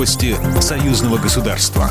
[0.00, 1.90] Новости союзного государства.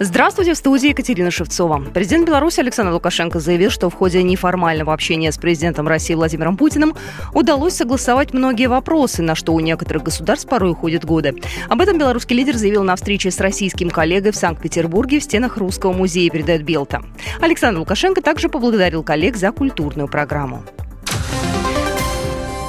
[0.00, 1.80] Здравствуйте, в студии Екатерина Шевцова.
[1.94, 6.96] Президент Беларуси Александр Лукашенко заявил, что в ходе неформального общения с президентом России Владимиром Путиным
[7.32, 11.36] удалось согласовать многие вопросы, на что у некоторых государств порой уходят годы.
[11.68, 15.92] Об этом белорусский лидер заявил на встрече с российским коллегой в Санкт-Петербурге в стенах Русского
[15.92, 17.02] музея, передает Белта.
[17.40, 20.64] Александр Лукашенко также поблагодарил коллег за культурную программу.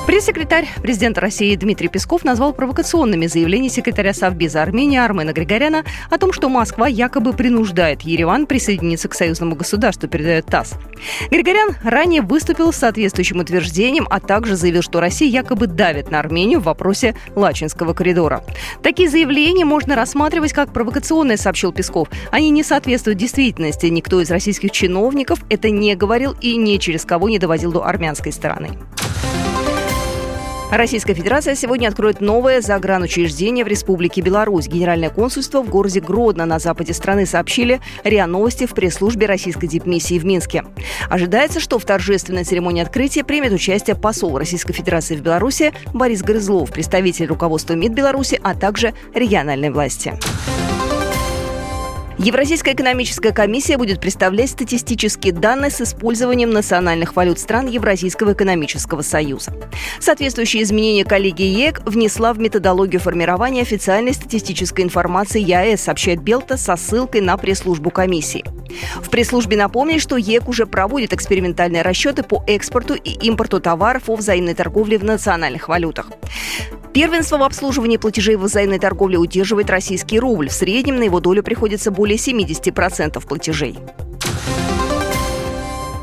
[0.07, 6.31] Пресс-секретарь президента России Дмитрий Песков назвал провокационными заявления секретаря Совбеза Армении Армена Григоряна о том,
[6.31, 10.75] что Москва якобы принуждает Ереван присоединиться к союзному государству, передает ТАСС.
[11.29, 16.61] Григорян ранее выступил с соответствующим утверждением, а также заявил, что Россия якобы давит на Армению
[16.61, 18.45] в вопросе Лачинского коридора.
[18.81, 22.07] Такие заявления можно рассматривать как провокационные, сообщил Песков.
[22.31, 23.87] Они не соответствуют действительности.
[23.87, 28.31] Никто из российских чиновников это не говорил и ни через кого не доводил до армянской
[28.31, 28.69] стороны.
[30.71, 34.67] Российская Федерация сегодня откроет новое загранучреждение в Республике Беларусь.
[34.67, 40.19] Генеральное консульство в городе Гродно на западе страны сообщили РИА Новости в пресс-службе российской дипмиссии
[40.19, 40.65] в Минске.
[41.09, 46.71] Ожидается, что в торжественной церемонии открытия примет участие посол Российской Федерации в Беларуси Борис Грызлов,
[46.71, 50.13] представитель руководства МИД Беларуси, а также региональной власти.
[52.19, 59.53] Евразийская экономическая комиссия будет представлять статистические данные с использованием национальных валют стран Евразийского экономического союза.
[60.07, 66.77] Соответствующие изменения коллегия ЕЭК внесла в методологию формирования официальной статистической информации ЕАЭС, сообщает Белта со
[66.77, 68.45] ссылкой на пресс-службу комиссии.
[69.01, 74.15] В пресс-службе напомнили, что ЕК уже проводит экспериментальные расчеты по экспорту и импорту товаров о
[74.15, 76.09] взаимной торговле в национальных валютах.
[76.93, 80.47] Первенство в обслуживании платежей в взаимной торговле удерживает российский рубль.
[80.47, 83.77] В среднем на его долю приходится более 70% платежей.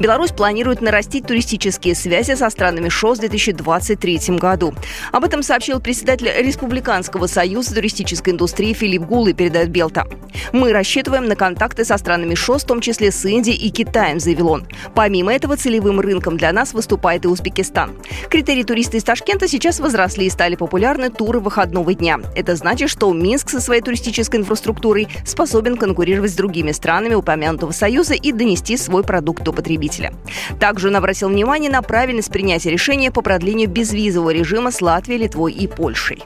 [0.04, 4.74] Беларусь планирует нарастить туристические связи со странами ШОС в 2023 году.
[5.12, 10.06] Об этом сообщил председатель Республиканского союза туристической индустрии Филипп Гулы, передает Белта.
[10.52, 14.48] «Мы рассчитываем на контакты со странами ШОС, в том числе с Индией и Китаем», заявил
[14.48, 14.66] он.
[14.94, 17.96] Помимо этого, целевым рынком для нас выступает и Узбекистан.
[18.28, 22.20] Критерии туриста из Ташкента сейчас возросли и стали популярны туры выходного дня.
[22.36, 28.12] Это значит, что Минск со своей туристической инфраструктурой способен конкурировать с другими странами упомянутого союза
[28.12, 30.12] и донести свой продукт до потребителей потребителя.
[30.58, 35.52] Также он обратил внимание на правильность принятия решения по продлению безвизового режима с Латвией, Литвой
[35.52, 36.24] и Польшей.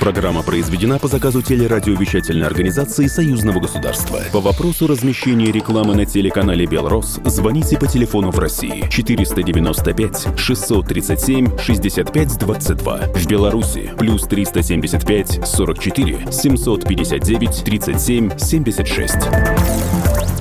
[0.00, 4.18] Программа произведена по заказу телерадиовещательной организации Союзного государства.
[4.32, 12.36] По вопросу размещения рекламы на телеканале «Белрос» звоните по телефону в России 495 637 65
[12.36, 12.98] 22.
[13.14, 15.46] В Беларуси плюс 375